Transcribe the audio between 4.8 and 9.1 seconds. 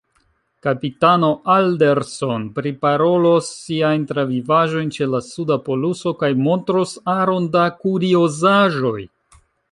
ĉe la suda poluso kaj montros aron da kuriozaĵoj.